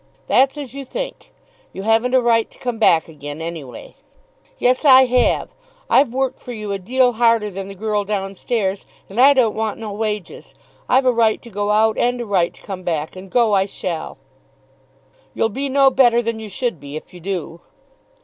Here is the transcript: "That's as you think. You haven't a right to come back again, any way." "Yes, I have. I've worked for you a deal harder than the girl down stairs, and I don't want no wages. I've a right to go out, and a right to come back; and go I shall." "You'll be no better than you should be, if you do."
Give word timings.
"That's 0.25 0.57
as 0.57 0.73
you 0.73 0.83
think. 0.83 1.31
You 1.73 1.83
haven't 1.83 2.15
a 2.15 2.21
right 2.23 2.49
to 2.49 2.57
come 2.57 2.79
back 2.79 3.07
again, 3.07 3.39
any 3.39 3.63
way." 3.63 3.95
"Yes, 4.57 4.83
I 4.83 5.05
have. 5.05 5.49
I've 5.91 6.11
worked 6.11 6.39
for 6.39 6.53
you 6.53 6.71
a 6.71 6.79
deal 6.79 7.11
harder 7.11 7.51
than 7.51 7.67
the 7.67 7.75
girl 7.75 8.03
down 8.03 8.33
stairs, 8.33 8.87
and 9.09 9.21
I 9.21 9.35
don't 9.35 9.53
want 9.53 9.77
no 9.77 9.91
wages. 9.91 10.55
I've 10.89 11.05
a 11.05 11.11
right 11.13 11.39
to 11.43 11.51
go 11.51 11.69
out, 11.69 11.99
and 11.99 12.19
a 12.19 12.25
right 12.25 12.51
to 12.51 12.63
come 12.63 12.81
back; 12.81 13.15
and 13.15 13.29
go 13.29 13.53
I 13.53 13.65
shall." 13.67 14.17
"You'll 15.35 15.49
be 15.49 15.69
no 15.69 15.91
better 15.91 16.23
than 16.23 16.39
you 16.39 16.49
should 16.49 16.79
be, 16.79 16.95
if 16.95 17.13
you 17.13 17.19
do." 17.19 17.61